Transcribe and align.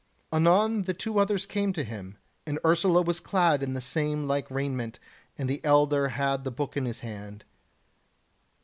Anon 0.33 0.85
the 0.85 0.95
two 0.95 1.19
others 1.19 1.45
came 1.45 1.73
to 1.73 1.83
him, 1.83 2.17
and 2.47 2.57
Ursula 2.65 3.03
was 3.03 3.19
clad 3.19 3.61
in 3.61 3.75
the 3.75 3.81
same 3.81 4.27
like 4.27 4.49
raiment 4.49 4.97
and 5.37 5.47
the 5.47 5.63
elder 5.63 6.07
had 6.07 6.43
the 6.43 6.49
book 6.49 6.75
in 6.75 6.85
his 6.85 7.01
hand. 7.01 7.45